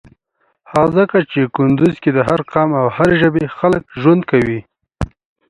هغه 0.71 0.89
ځکه 0.97 1.17
چی 1.31 1.41
کندوز 1.55 1.93
کی 2.03 2.09
د 2.13 2.19
هر 2.29 2.39
قام 2.51 2.69
او 2.81 2.85
هری 2.95 3.15
ژبی 3.21 3.45
خلک 3.57 3.83
ژوند 4.01 4.21
کویی. 4.31 4.59